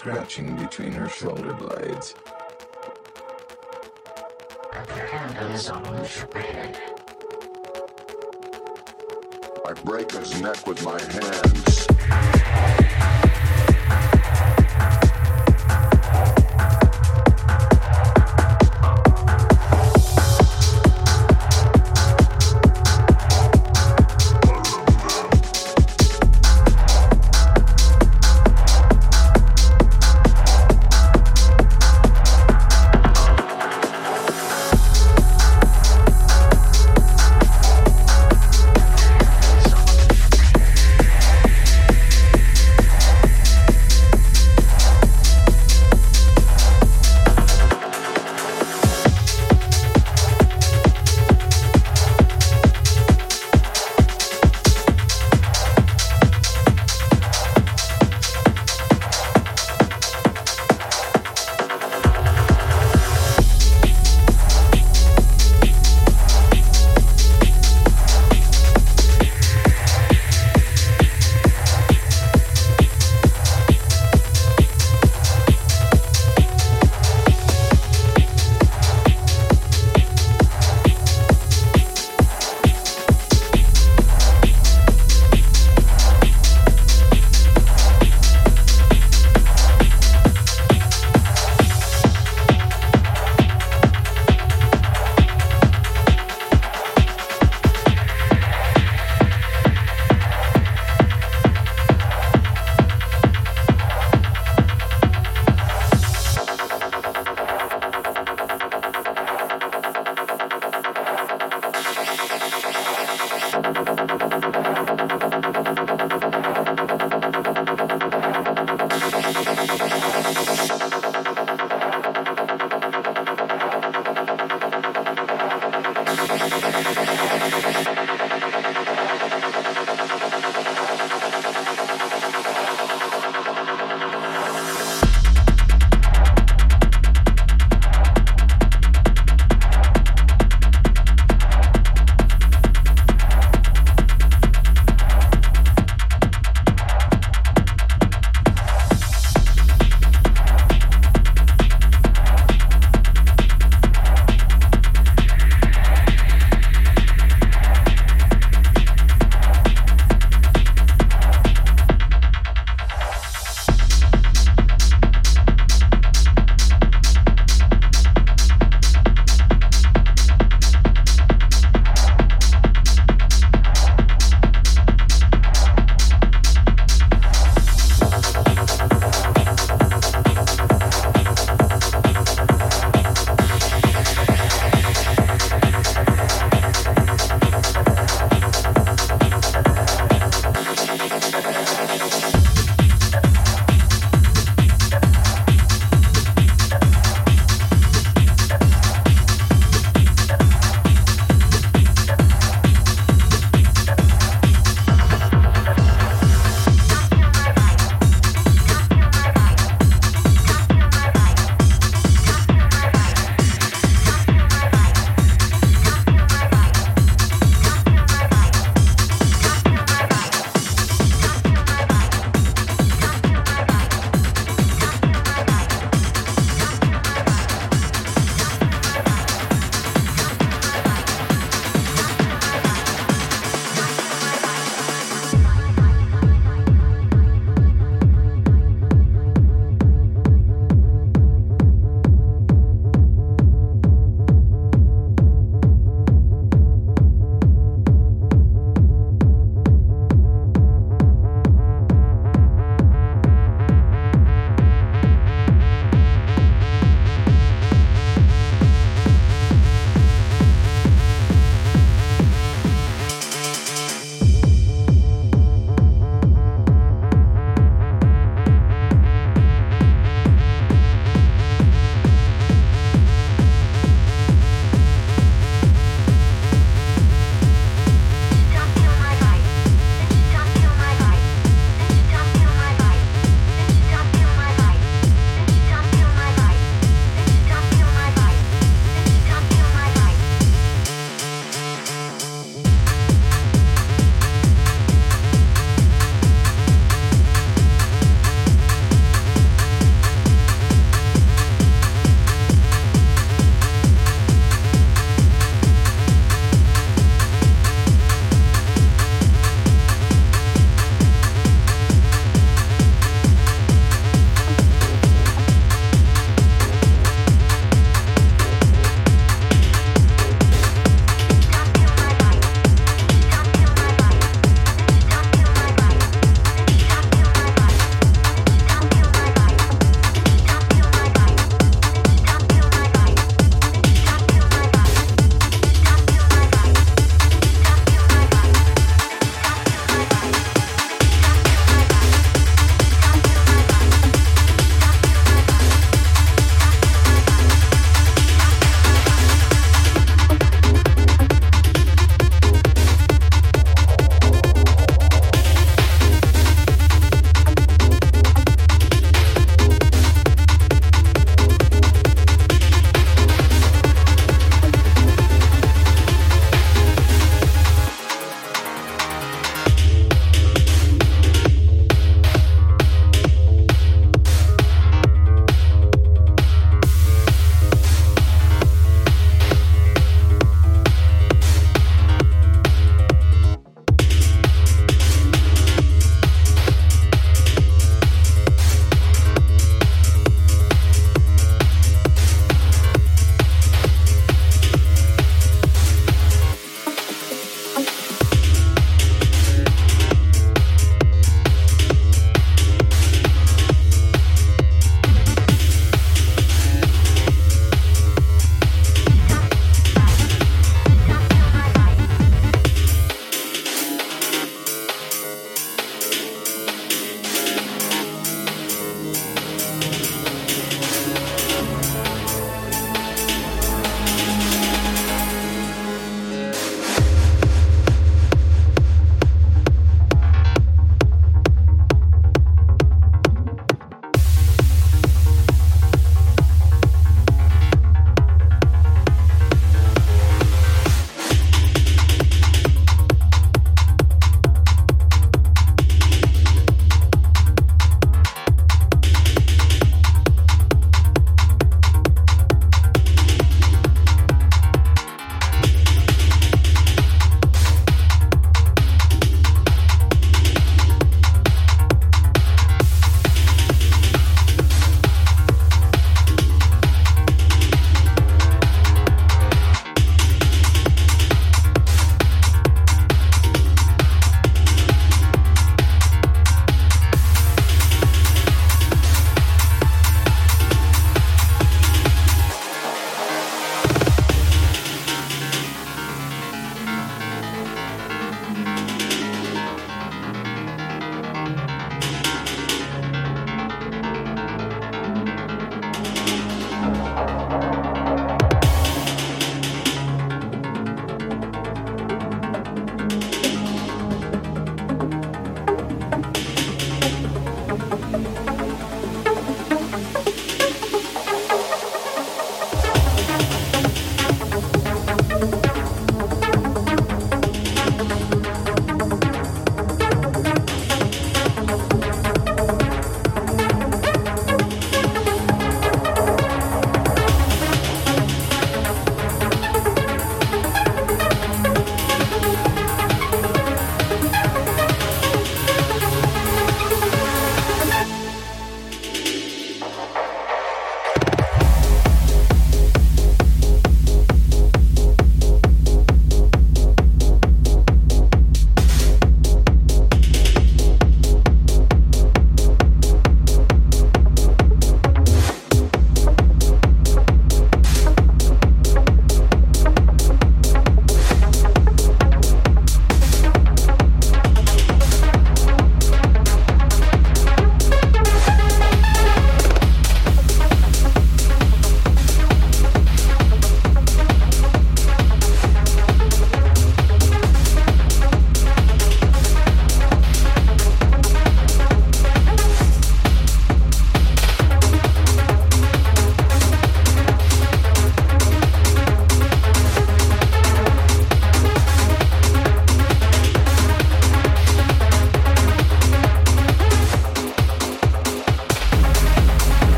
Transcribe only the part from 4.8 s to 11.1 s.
the handle is almost red. I break his neck with my